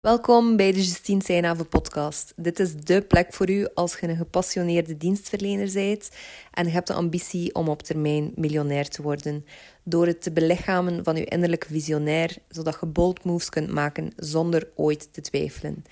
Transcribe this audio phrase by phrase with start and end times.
[0.00, 2.32] Welkom bij de Justine Seinave podcast.
[2.36, 6.10] Dit is de plek voor u als je een gepassioneerde dienstverlener bent
[6.50, 9.44] en je hebt de ambitie om op termijn miljonair te worden
[9.82, 14.68] door het te belichamen van uw innerlijke visionair, zodat je bold moves kunt maken zonder
[14.74, 15.84] ooit te twijfelen.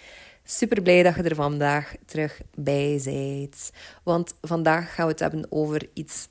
[0.44, 3.70] Super blij dat je er vandaag terug bij bent.
[4.02, 6.28] Want vandaag gaan we het hebben over iets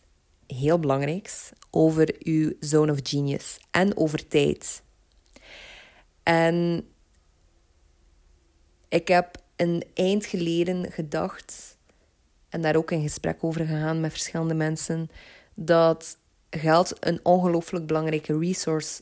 [0.48, 4.82] heel belangrijks, over uw zone of genius en over tijd.
[6.24, 6.86] En
[8.90, 11.78] ik heb een eind geleden gedacht,
[12.50, 15.10] en daar ook in gesprek over gegaan met verschillende mensen,
[15.54, 16.18] dat
[16.50, 19.02] geld een ongelooflijk belangrijke resource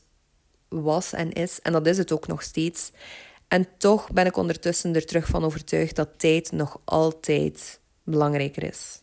[0.70, 1.60] was en is.
[1.62, 2.92] En dat is het ook nog steeds.
[3.48, 9.02] En toch ben ik ondertussen er terug van overtuigd dat tijd nog altijd belangrijker is.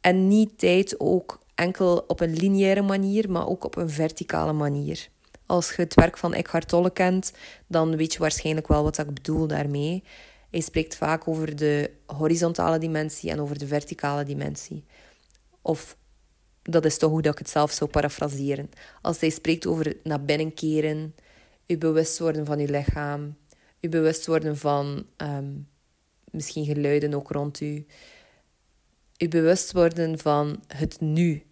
[0.00, 5.08] En niet tijd ook enkel op een lineaire manier, maar ook op een verticale manier.
[5.46, 7.32] Als je het werk van Eckhart Tolle kent,
[7.66, 10.04] dan weet je waarschijnlijk wel wat ik bedoel daarmee.
[10.50, 14.84] Hij spreekt vaak over de horizontale dimensie en over de verticale dimensie.
[15.62, 15.96] Of
[16.62, 18.70] dat is toch hoe dat ik het zelf zou parafraseren.
[19.02, 21.14] Als hij spreekt over naar binnen keren,
[21.66, 23.36] je bewust worden van je lichaam,
[23.78, 25.52] je bewust worden van ehm,
[26.30, 27.86] misschien geluiden ook rond u,
[29.12, 31.42] je bewust worden van het nu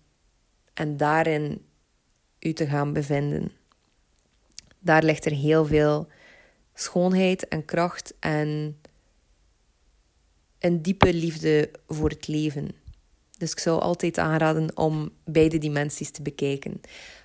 [0.75, 1.67] en daarin
[2.41, 3.53] u te gaan bevinden.
[4.85, 6.07] Daar ligt er heel veel
[6.75, 8.77] schoonheid en kracht en
[10.59, 12.69] een diepe liefde voor het leven.
[13.39, 16.81] Dus ik zou altijd aanraden om beide dimensies te bekijken.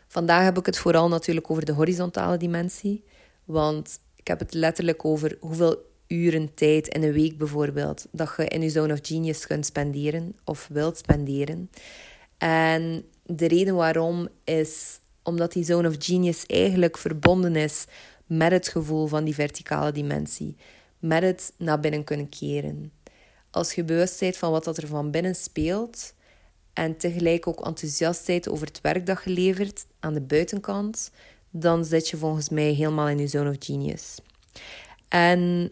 [0.07, 3.03] Vandaag heb ik het vooral natuurlijk over de horizontale dimensie,
[3.45, 8.45] want ik heb het letterlijk over hoeveel uren tijd in een week bijvoorbeeld dat je
[8.45, 11.69] in je zone of genius kunt spenderen of wilt spenderen.
[12.37, 17.85] En de reden waarom is omdat die zone of genius eigenlijk verbonden is
[18.25, 20.55] met het gevoel van die verticale dimensie,
[20.99, 22.91] met het naar binnen kunnen keren.
[23.51, 26.13] Als je bewust bent van wat er van binnen speelt
[26.73, 31.11] en tegelijk ook enthousiast bent over het werk dat je levert aan de buitenkant,
[31.49, 34.17] dan zit je volgens mij helemaal in je zone of genius.
[35.07, 35.71] En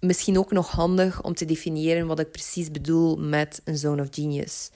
[0.00, 4.08] misschien ook nog handig om te definiëren wat ik precies bedoel met een zone of
[4.10, 4.70] genius.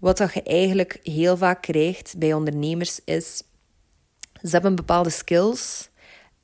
[0.00, 3.42] Wat je eigenlijk heel vaak krijgt bij ondernemers is,
[4.42, 5.88] ze hebben bepaalde skills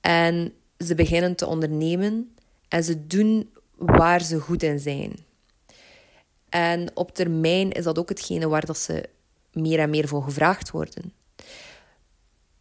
[0.01, 2.37] en ze beginnen te ondernemen
[2.69, 5.25] en ze doen waar ze goed in zijn.
[6.49, 9.09] En op termijn is dat ook hetgene waar dat ze
[9.53, 11.13] meer en meer voor gevraagd worden.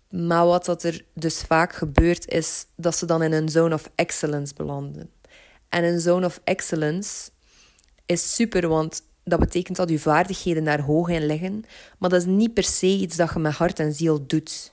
[0.10, 3.92] Maar wat dat er dus vaak gebeurt, is dat ze dan in een zone of
[3.96, 5.10] excellence belanden.
[5.70, 7.30] En een zone of excellence
[8.06, 11.64] is super, want dat betekent dat je vaardigheden daar hoog in liggen,
[12.00, 14.72] maar dat is niet per se iets dat je met hart en ziel doet.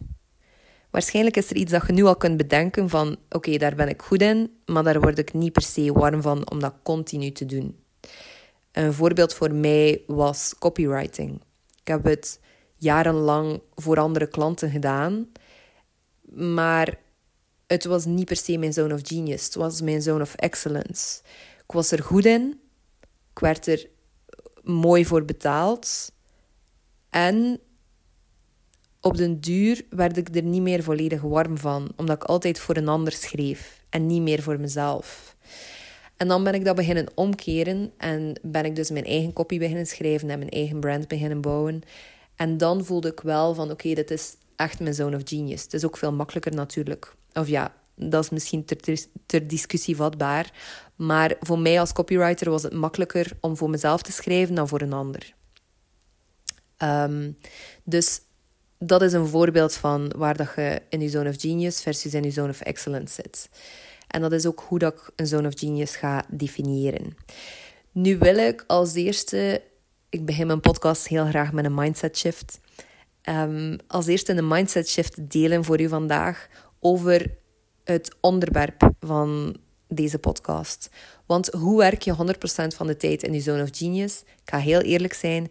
[0.91, 4.03] Waarschijnlijk is er iets dat je nu al kunt bedenken van oké, daar ben ik
[4.03, 7.47] goed in, maar daar word ik niet per se warm van om dat continu te
[7.47, 7.77] doen.
[8.73, 11.41] Een voorbeeld voor mij was copywriting.
[11.81, 12.41] Ik heb het
[12.77, 15.27] jarenlang voor andere klanten gedaan,
[16.33, 16.99] maar
[17.67, 19.45] het was niet per se mijn zone of genius.
[19.45, 21.21] Het was mijn zone of excellence.
[21.65, 22.61] Ik was er goed in.
[23.31, 23.89] Ik werd er
[24.63, 26.13] mooi voor betaald.
[27.11, 27.61] En
[29.01, 32.77] op den duur werd ik er niet meer volledig warm van, omdat ik altijd voor
[32.77, 35.37] een ander schreef en niet meer voor mezelf.
[36.17, 39.87] En dan ben ik dat beginnen omkeren en ben ik dus mijn eigen copy beginnen
[39.87, 41.83] schrijven en mijn eigen brand beginnen bouwen.
[42.37, 45.63] En dan voelde ik wel van oké, dit is echt mijn zone of genius.
[45.63, 47.15] Het is ook veel makkelijker natuurlijk.
[47.33, 50.53] Of ja, dat is misschien ter, ter discussie vatbaar.
[50.97, 54.81] Maar voor mij als copywriter was het makkelijker om voor mezelf te schrijven dan voor
[54.81, 55.35] een ander.
[56.77, 57.31] Ehm,
[57.85, 58.21] dus
[58.79, 62.23] dat is een voorbeeld van waar dat je in je zone of genius versus in
[62.23, 63.49] je zone of excellence zit.
[64.07, 67.17] En dat is ook hoe dat ik een zone of genius ga definiëren.
[67.93, 69.63] Nu wil ik als eerste,
[70.09, 72.61] ik begin mijn podcast heel graag met een mindset shift.
[73.29, 76.49] Um, als eerste een mindset shift delen voor u vandaag
[76.81, 77.37] over
[77.85, 79.57] het onderwerp van
[79.89, 80.89] deze podcast.
[81.27, 84.21] Want hoe werk je 100% van de tijd in je zone of genius?
[84.21, 85.51] Ik ga heel eerlijk zijn,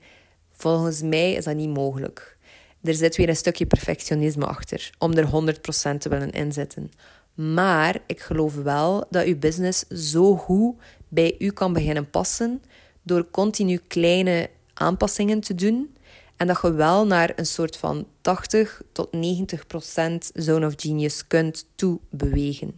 [0.51, 2.37] volgens mij is dat niet mogelijk.
[2.83, 5.55] Er zit weer een stukje perfectionisme achter om er
[5.95, 6.91] 100% te willen inzetten.
[7.33, 10.75] Maar ik geloof wel dat uw business zo goed
[11.07, 12.61] bij u kan beginnen passen
[13.03, 15.95] door continu kleine aanpassingen te doen
[16.41, 21.27] en dat je wel naar een soort van 80 tot 90 procent zone of genius
[21.27, 22.75] kunt toe bewegen.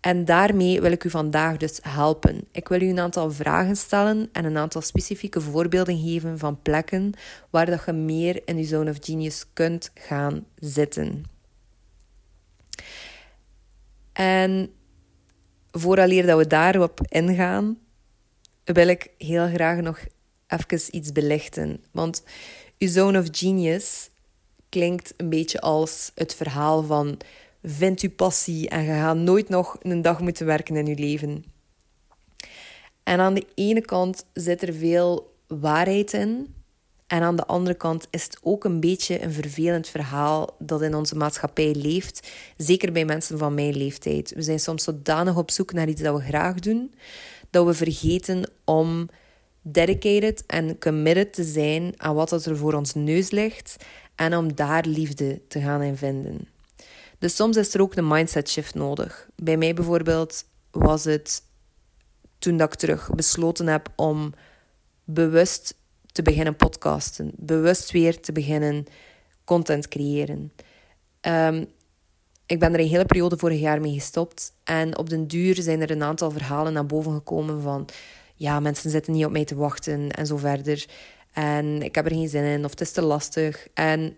[0.00, 2.46] En daarmee wil ik u vandaag dus helpen.
[2.50, 7.12] Ik wil u een aantal vragen stellen en een aantal specifieke voorbeelden geven van plekken
[7.50, 11.24] waar dat je meer in je zone of genius kunt gaan zitten.
[14.12, 14.72] En
[15.70, 17.78] vooraleer dat we daarop ingaan,
[18.64, 19.98] wil ik heel graag nog
[20.56, 21.82] even iets belichten.
[21.90, 22.22] Want
[22.78, 24.10] uw zone of genius
[24.68, 27.18] klinkt een beetje als het verhaal van
[27.62, 31.44] vind uw passie en je gaat nooit nog een dag moeten werken in je leven.
[33.02, 36.54] En aan de ene kant zit er veel waarheid in.
[37.06, 40.94] En aan de andere kant is het ook een beetje een vervelend verhaal dat in
[40.94, 42.28] onze maatschappij leeft.
[42.56, 44.32] Zeker bij mensen van mijn leeftijd.
[44.34, 46.94] We zijn soms zodanig op zoek naar iets dat we graag doen,
[47.50, 49.08] dat we vergeten om
[49.66, 53.76] dedicated en committed te zijn aan wat er voor ons neus ligt
[54.14, 56.48] en om daar liefde te gaan in vinden.
[57.18, 59.28] Dus soms is er ook een mindset shift nodig.
[59.36, 61.42] Bij mij bijvoorbeeld was het
[62.38, 64.32] toen dat ik terug besloten heb om
[65.04, 65.74] bewust
[66.12, 68.86] te beginnen podcasten, bewust weer te beginnen
[69.44, 70.52] content creëren.
[71.20, 71.66] Um,
[72.46, 75.80] ik ben er een hele periode vorig jaar mee gestopt en op den duur zijn
[75.80, 77.88] er een aantal verhalen naar boven gekomen van
[78.44, 80.86] ja, mensen zitten niet op mij te wachten en zo verder.
[81.32, 83.68] En ik heb er geen zin in of het is te lastig.
[83.74, 84.16] En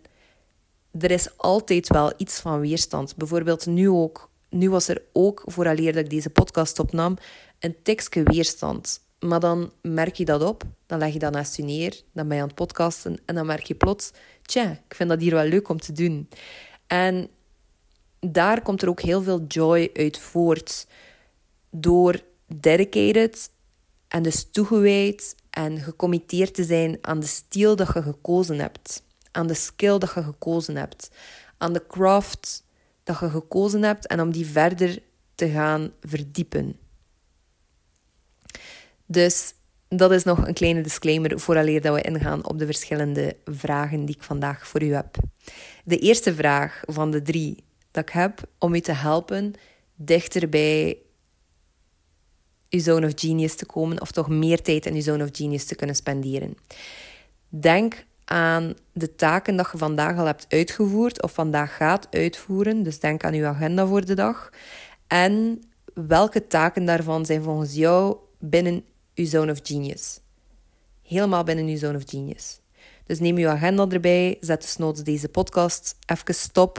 [0.99, 3.17] er is altijd wel iets van weerstand.
[3.17, 4.31] Bijvoorbeeld nu ook.
[4.51, 7.17] Nu was er ook, vooraleer dat ik deze podcast opnam,
[7.59, 9.01] een tikje weerstand.
[9.19, 12.37] Maar dan merk je dat op, dan leg je dat naast je neer, dan ben
[12.37, 14.13] je aan het podcasten en dan merk je plots,
[14.43, 16.29] tja, ik vind dat hier wel leuk om te doen.
[16.87, 17.29] En
[18.21, 20.87] daar komt er ook heel veel joy uit voort.
[21.71, 23.51] Door dedicated
[24.09, 29.47] en dus toegewijd en gecommitteerd te zijn aan de stijl dat je gekozen hebt, aan
[29.47, 31.11] de skill dat je gekozen hebt,
[31.59, 32.65] aan de craft
[33.03, 34.99] dat je gekozen hebt en om die verder
[35.35, 36.79] te gaan verdiepen.
[39.07, 39.55] Dus
[39.89, 44.17] dat is nog een kleine disclaimer vooraleer dat we ingaan op de verschillende vragen die
[44.17, 45.17] ik vandaag voor u heb.
[45.85, 49.55] De eerste vraag van de drie dat ik heb om u te helpen
[49.95, 50.99] dichter bij
[52.71, 55.65] uw zone of genius te komen of toch meer tijd in uw zone of genius
[55.65, 56.57] te kunnen spenderen.
[57.49, 62.83] Denk aan de taken dat je vandaag al hebt uitgevoerd of vandaag gaat uitvoeren.
[62.83, 64.51] Dus denk aan uw agenda voor de dag.
[65.07, 65.63] En
[65.95, 68.85] welke taken daarvan zijn volgens jou binnen
[69.15, 70.21] uw zone of genius?
[71.03, 72.61] Helemaal binnen uw zone of genius.
[73.05, 76.79] Dus neem uw agenda erbij, zet desnoods deze podcast even stop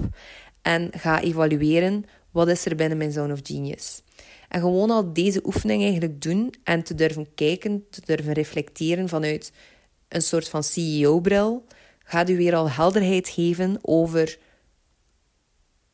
[0.62, 4.01] en ga evalueren wat is er binnen mijn zone of genius.
[4.47, 9.51] En gewoon al deze oefening eigenlijk doen en te durven kijken, te durven reflecteren vanuit
[10.07, 11.65] een soort van CEO-bril,
[12.03, 14.38] gaat u weer al helderheid geven over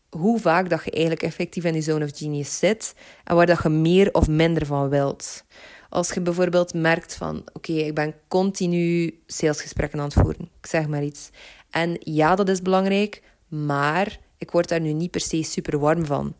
[0.09, 3.63] hoe vaak dat je eigenlijk effectief in die zone of genius zit en waar dat
[3.63, 5.44] je meer of minder van wilt.
[5.89, 10.88] Als je bijvoorbeeld merkt van, oké, ik ben continu salesgesprekken aan het voeren, ik zeg
[10.88, 11.29] maar iets.
[11.69, 16.06] En ja, dat is belangrijk, maar ik word daar nu niet per se super warm
[16.06, 16.35] van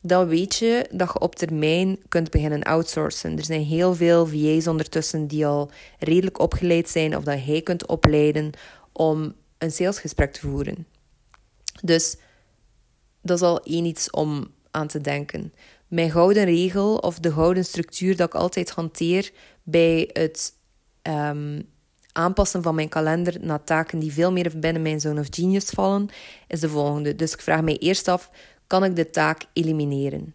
[0.00, 3.38] dan weet je dat je op termijn kunt beginnen outsourcen.
[3.38, 7.86] Er zijn heel veel VA's ondertussen die al redelijk opgeleid zijn of dat jij kunt
[7.86, 8.50] opleiden
[8.92, 10.86] om een salesgesprek te voeren.
[11.82, 12.16] Dus
[13.22, 15.52] dat is al één iets om aan te denken.
[15.88, 19.30] Mijn gouden regel of de gouden structuur dat ik altijd hanteer
[19.62, 20.52] bij het
[21.02, 21.60] ehm,
[22.12, 26.08] aanpassen van mijn kalender naar taken die veel meer binnen mijn zone of genius vallen,
[26.46, 27.14] is de volgende.
[27.14, 28.30] Dus ik vraag mij eerst af,
[28.68, 30.34] kan ik de taak elimineren.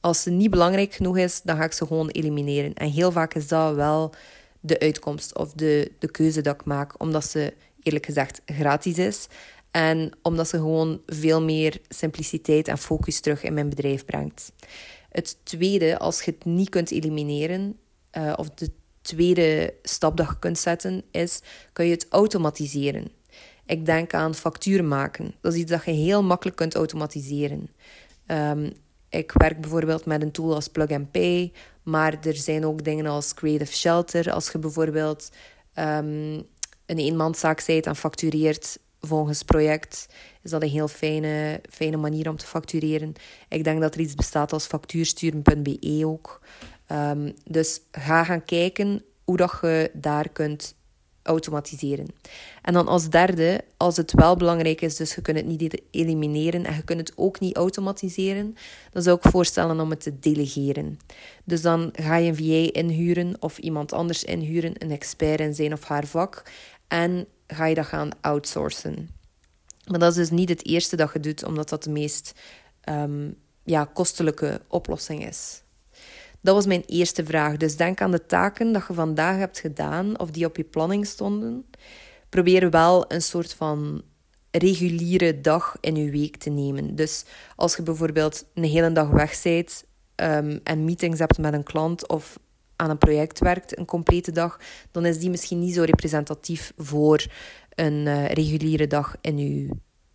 [0.00, 2.74] Als ze niet belangrijk genoeg is, dan ga ik ze gewoon elimineren.
[2.74, 4.14] En heel vaak is dat wel
[4.60, 9.26] de uitkomst of de, de keuze dat ik maak, omdat ze eerlijk gezegd gratis is.
[9.70, 14.52] En omdat ze gewoon veel meer simpliciteit en focus terug in mijn bedrijf brengt.
[15.10, 17.78] Het tweede, als je het niet kunt elimineren,
[18.18, 18.70] uh, of de
[19.02, 21.40] tweede stap dat je kunt zetten, is:
[21.72, 23.10] kan je het automatiseren.
[23.70, 25.34] Ik denk aan facturen maken.
[25.40, 27.70] Dat is iets dat je heel makkelijk kunt automatiseren.
[28.26, 28.72] Um,
[29.08, 33.06] ik werk bijvoorbeeld met een tool als Plug and Pay, maar er zijn ook dingen
[33.06, 34.32] als Creative Shelter.
[34.32, 35.30] Als je bijvoorbeeld
[35.78, 36.34] um,
[36.86, 40.08] een eenmanszaak zijt en factureert volgens project,
[40.42, 43.12] is dat een heel fijne, fijne manier om te factureren.
[43.48, 46.40] Ik denk dat er iets bestaat als factuursturen.be ook.
[46.92, 50.74] Um, dus ga gaan kijken hoe dat je daar kunt
[51.22, 52.06] automatiseren.
[52.62, 56.64] En dan als derde, als het wel belangrijk is, dus je kunt het niet elimineren
[56.64, 58.56] en je kunt het ook niet automatiseren,
[58.92, 60.98] dan zou ik voorstellen om het te delegeren.
[61.44, 65.72] Dus dan ga je een VA inhuren of iemand anders inhuren, een expert in zijn
[65.72, 66.42] of haar vak,
[66.88, 69.08] en ga je dat gaan outsourcen.
[69.86, 72.32] Maar dat is dus niet het eerste dat je doet, omdat dat de meest
[72.88, 75.62] um, ja, kostelijke oplossing is.
[76.40, 77.56] Dat was mijn eerste vraag.
[77.56, 81.06] Dus denk aan de taken dat je vandaag hebt gedaan of die op je planning
[81.06, 81.66] stonden.
[82.28, 84.02] Probeer wel een soort van
[84.50, 86.94] reguliere dag in je week te nemen.
[86.94, 87.24] Dus
[87.56, 89.84] als je bijvoorbeeld een hele dag weg bent
[90.16, 92.38] um, en meetings hebt met een klant of
[92.76, 97.26] aan een project werkt, een complete dag, dan is die misschien niet zo representatief voor
[97.74, 99.68] een uh, reguliere dag in je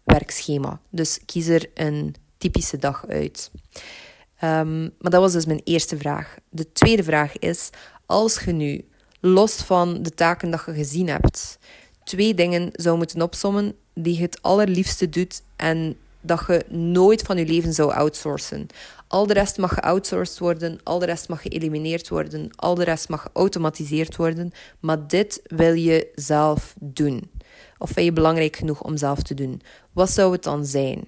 [0.04, 0.80] werkschema.
[0.90, 3.52] Dus kies er een typische dag uit.
[4.46, 6.36] Um, maar dat was dus mijn eerste vraag.
[6.50, 7.70] De tweede vraag is:
[8.06, 8.86] als je nu,
[9.20, 11.60] los van de taken dat je gezien hebt,
[12.04, 17.38] twee dingen zou moeten opsommen die je het allerliefste doet en dat je nooit van
[17.38, 18.68] je leven zou outsourcen.
[19.08, 23.10] Al de rest mag geoutsourced worden, al de rest mag geëlimineerd worden, al de rest
[23.10, 27.32] mag geautomatiseerd worden, maar dit wil je zelf doen.
[27.78, 29.62] Of vind je belangrijk genoeg om zelf te doen?
[29.94, 31.08] Wat zou het dan zijn?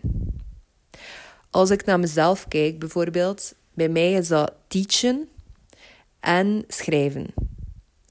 [1.49, 5.29] Als ik naar mezelf kijk, bijvoorbeeld, bij mij is dat teachen
[6.19, 7.27] en schrijven.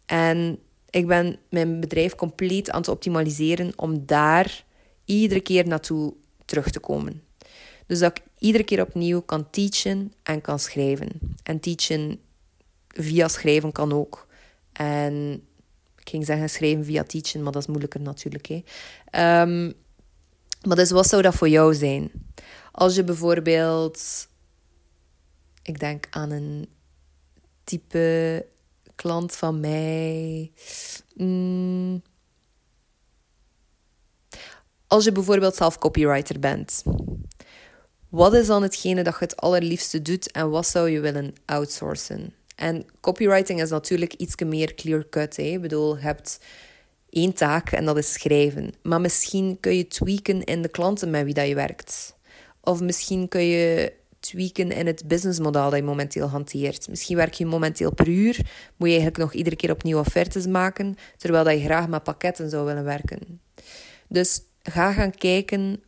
[0.07, 0.59] En
[0.91, 4.65] ik ben mijn bedrijf compleet aan het optimaliseren om daar
[5.05, 6.15] iedere keer naartoe
[6.45, 7.23] terug te komen.
[7.87, 11.09] Dus dat ik iedere keer opnieuw kan teachen en kan schrijven.
[11.43, 12.21] En teachen
[12.89, 14.27] via schrijven kan ook.
[14.73, 15.33] En
[15.99, 18.47] ik ging zeggen schrijven via teachen, maar dat is moeilijker natuurlijk.
[18.47, 18.63] Hè.
[19.43, 19.75] Um,
[20.67, 22.11] maar dus wat zou dat voor jou zijn?
[22.77, 24.29] Als je bijvoorbeeld,
[25.63, 26.69] ik denk aan een
[27.65, 28.47] type
[28.95, 30.53] klant van mij.
[31.15, 32.03] Mm,
[34.87, 36.83] als je bijvoorbeeld zelf copywriter bent,
[38.09, 42.35] wat is dan hetgene dat je het allerliefste doet en wat zou je willen outsourcen?
[42.57, 45.39] En copywriting is natuurlijk iets meer clear-cut.
[45.39, 46.41] Ik bedoel, je hebt
[47.11, 48.75] één taak en dat is schrijven.
[48.83, 52.16] Maar misschien kun je tweaken in de klanten met wie dat je werkt.
[52.67, 56.89] Of misschien kun je tweaken in het businessmodel dat je momenteel hanteert.
[56.89, 58.37] Misschien werk je momenteel per uur,
[58.77, 62.51] moet je eigenlijk nog iedere keer opnieuw offertes maken, terwijl dat je graag met pakketten
[62.51, 63.41] zou willen werken.
[64.09, 65.83] Dus ga gaan kijken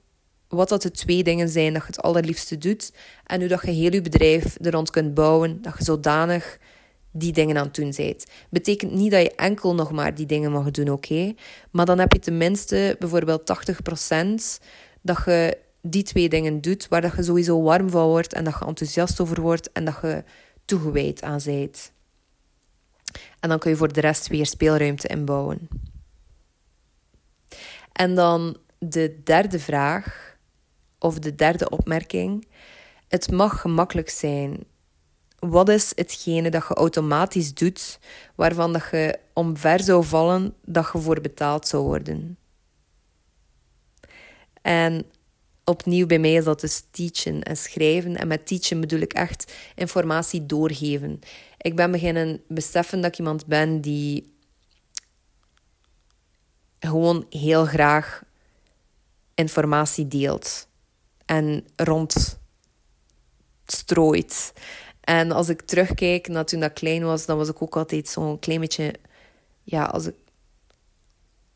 [0.49, 2.93] wat dat de twee dingen zijn dat je het allerliefste doet
[3.27, 6.59] en hoe dat je heel je bedrijf er rond kunt bouwen, dat je zodanig
[7.13, 8.27] die dingen aan het doen bent.
[8.51, 11.35] Betekent niet dat je enkel nog maar die dingen mag doen, oké?
[11.71, 13.43] Maar dan heb je tenminste bijvoorbeeld
[14.61, 14.65] 80%
[15.03, 18.57] dat je die twee dingen doet, waar dat je sowieso warm van wordt en dat
[18.59, 20.25] je enthousiast over wordt en dat je
[20.65, 21.93] toegewijd aan bent.
[23.41, 25.69] En dan kun je voor de rest weer speelruimte inbouwen.
[27.93, 30.37] En dan de derde vraag,
[30.99, 32.49] of de derde opmerking.
[33.09, 34.65] Het mag gemakkelijk zijn.
[35.39, 37.99] Wat is hetgene dat je automatisch doet,
[38.35, 42.39] waarvan dat je omver zou vallen dat je voor betaald zou worden?
[44.63, 45.07] En
[45.69, 48.17] opnieuw bij mij is dat dus teachen en schrijven.
[48.17, 51.21] En met teachen bedoel ik echt informatie doorgeven.
[51.59, 54.37] Ik ben beginnen beseffen dat ik iemand ben die
[56.79, 58.23] gewoon heel graag
[59.35, 60.69] informatie deelt
[61.25, 64.53] en rondstrooit.
[65.01, 68.39] En als ik terugkijk naar toen dat klein was, dan was ik ook altijd zo'n
[68.39, 68.95] klein beetje...
[69.63, 70.15] Ja, als ik,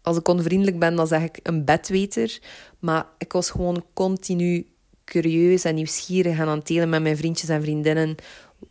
[0.03, 2.39] als ik onvriendelijk ben, dan zeg ik een bedweter.
[2.79, 4.67] Maar ik was gewoon continu
[5.05, 8.15] curieus en nieuwsgierig en aan het met mijn vriendjes en vriendinnen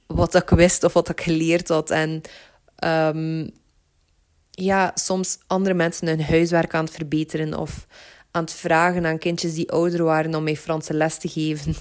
[0.07, 1.89] wat ik wist of wat ik geleerd had.
[1.89, 2.21] En
[2.85, 3.51] um,
[4.51, 7.87] ja, soms andere mensen hun huiswerk aan het verbeteren of
[8.31, 11.75] aan het vragen aan kindjes die ouder waren om mij Franse les te geven.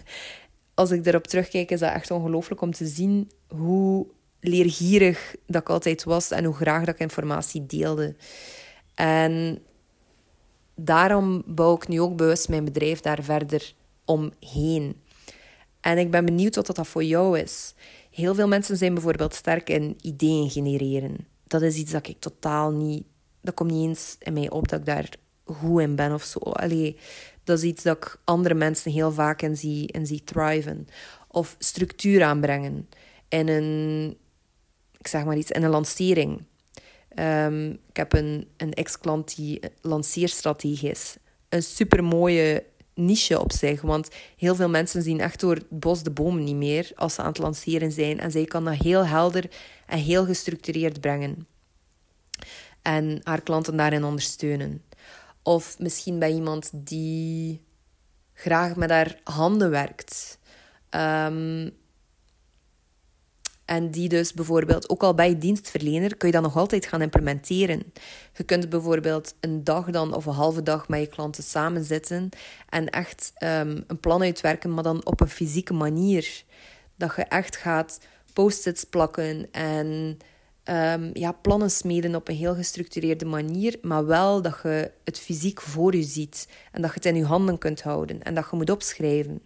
[0.75, 4.07] Als ik erop terugkijk, is dat echt ongelooflijk om te zien hoe
[4.40, 8.16] leergierig dat ik altijd was en hoe graag dat ik informatie deelde.
[8.94, 9.62] En
[10.75, 14.97] daarom bouw ik nu ook bewust mijn bedrijf daar verder omheen.
[15.80, 17.75] En ik ben benieuwd wat dat voor jou is.
[18.11, 21.16] Heel veel mensen zijn bijvoorbeeld sterk in ideeën genereren.
[21.47, 23.04] Dat is iets dat ik totaal niet...
[23.42, 25.09] Dat komt niet eens in mij op dat ik daar
[25.44, 26.38] goed in ben of zo.
[26.38, 26.97] Allee,
[27.44, 30.88] dat is iets dat ik andere mensen heel vaak in zie, in zie thriven.
[31.28, 32.88] Of structuur aanbrengen
[33.28, 34.16] in een,
[34.99, 36.42] ik zeg maar iets, in een lancering.
[37.19, 41.17] Um, ik heb een, een ex-klant die lanceerstrategie is.
[41.49, 42.64] Een supermooie
[42.95, 43.81] niche op zich.
[43.81, 47.21] Want heel veel mensen zien echt door het bos de bomen niet meer als ze
[47.21, 48.21] aan het lanceren zijn.
[48.21, 49.50] En zij kan dat heel helder
[49.87, 51.47] en heel gestructureerd brengen.
[52.83, 54.83] En haar klanten daarin ondersteunen.
[55.43, 57.61] Of misschien bij iemand die
[58.33, 60.38] graag met haar handen werkt.
[60.90, 61.71] Um,
[63.70, 67.02] en die dus bijvoorbeeld, ook al bij je dienstverlener, kun je dat nog altijd gaan
[67.02, 67.92] implementeren.
[68.36, 72.28] Je kunt bijvoorbeeld een dag dan of een halve dag met je klanten samen zitten
[72.68, 76.42] en echt um, een plan uitwerken, maar dan op een fysieke manier.
[76.96, 78.00] Dat je echt gaat
[78.32, 80.18] post-its plakken en
[80.64, 85.60] um, ja, plannen smeden op een heel gestructureerde manier, maar wel dat je het fysiek
[85.60, 88.56] voor je ziet en dat je het in je handen kunt houden en dat je
[88.56, 89.40] moet opschrijven.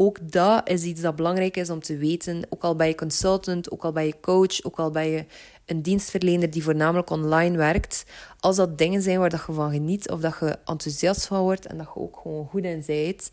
[0.00, 3.70] Ook dat is iets dat belangrijk is om te weten, ook al bij je consultant,
[3.70, 5.24] ook al bij je coach, ook al bij je
[5.66, 8.04] een dienstverlener die voornamelijk online werkt,
[8.40, 11.66] als dat dingen zijn waar dat je van geniet of dat je enthousiast van wordt
[11.66, 13.30] en dat je ook gewoon goed in zijt,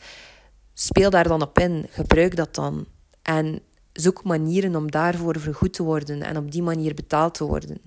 [0.74, 1.86] speel daar dan op in.
[1.90, 2.86] Gebruik dat dan.
[3.22, 3.60] En
[3.94, 7.82] zoek manieren om daarvoor vergoed te worden en op die manier betaald te worden.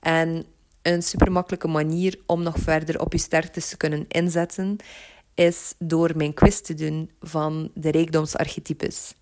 [0.00, 0.44] En
[0.82, 4.76] een super makkelijke manier om nog verder op je sterktes te kunnen inzetten,
[5.34, 9.14] is door mijn quiz te doen van de rijkdomsarchetypes.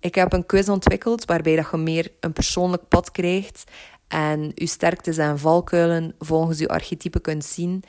[0.00, 3.64] Ik heb een quiz ontwikkeld waarbij dat je meer een persoonlijk pad krijgt
[4.08, 7.82] en je sterktes en valkuilen volgens je archetype kunt zien,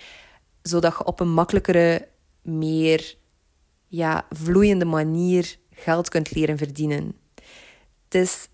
[0.62, 2.08] zodat je op een makkelijkere,
[2.42, 3.16] meer
[3.88, 7.16] ja, vloeiende manier geld kunt leren verdienen.
[8.04, 8.48] Het is,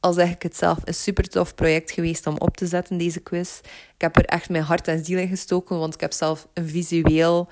[0.00, 3.20] al zeg ik het zelf, een super tof project geweest om op te zetten, deze
[3.20, 3.58] quiz.
[3.94, 6.68] Ik heb er echt mijn hart en ziel in gestoken, want ik heb zelf een
[6.68, 7.48] visueel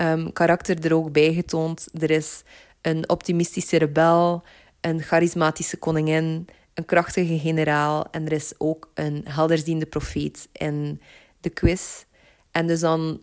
[0.00, 1.88] um, karakter er ook bij getoond.
[2.00, 2.42] Er is
[2.80, 4.42] een optimistische rebel,
[4.80, 11.00] een charismatische koningin, een krachtige generaal en er is ook een helderziende profeet in
[11.40, 12.04] de quiz.
[12.50, 13.20] En dus dan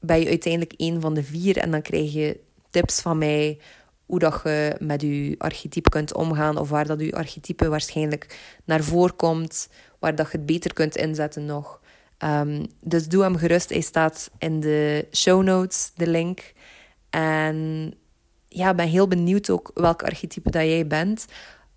[0.00, 2.40] ben je uiteindelijk een van de vier en dan krijg je
[2.70, 3.58] tips van mij
[4.06, 8.82] hoe dat je met je archetype kunt omgaan of waar dat je archetype waarschijnlijk naar
[8.82, 11.80] voren komt, waar dat je het beter kunt inzetten nog.
[12.24, 13.68] Um, dus doe hem gerust.
[13.68, 16.52] Hij staat in de show notes, de link.
[17.10, 17.92] En
[18.48, 21.24] ja, ben heel benieuwd ook welk archetype dat jij bent.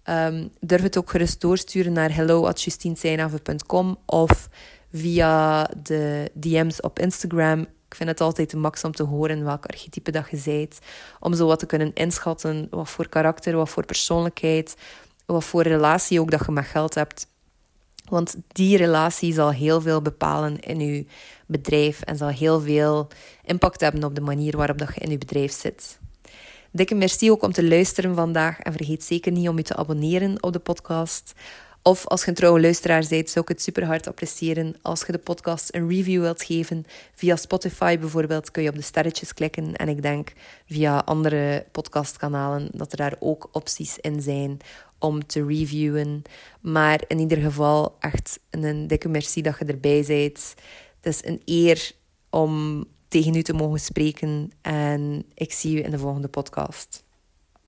[0.10, 4.50] Um, durf het ook gerust doorsturen naar hello.justienseinave.com of
[4.92, 7.60] via de DM's op Instagram.
[7.62, 10.80] Ik vind het altijd een max om te horen welk archetype dat je zijt.
[11.20, 14.76] Om zo wat te kunnen inschatten, wat voor karakter, wat voor persoonlijkheid,
[15.26, 17.28] wat voor relatie ook dat je met geld hebt.
[18.14, 21.06] Want die relatie zal heel veel bepalen in je
[21.46, 23.08] bedrijf en zal heel veel
[23.46, 26.00] impact hebben op de manier waarop dat je in je bedrijf zit.
[26.72, 30.44] Dikke merci ook om te luisteren vandaag en vergeet zeker niet om je te abonneren
[30.44, 31.34] op de podcast.
[31.82, 35.12] Of als je een trouwe luisteraar bent, zou ik het super hard appreciëren als je
[35.12, 36.86] de podcast een review wilt geven.
[37.14, 39.76] Via Spotify bijvoorbeeld kun je op de sterretjes klikken.
[39.76, 40.34] En ik denk
[40.68, 44.60] via andere podcastkanalen dat er daar ook opties in zijn
[45.04, 46.22] om te reviewen.
[46.62, 50.54] Maar in ieder geval echt een dikke merci dat je erbij bent.
[51.02, 51.92] Het is een eer
[52.30, 54.52] om tegen u te mogen spreken.
[54.62, 57.04] En ik zie u in de volgende podcast.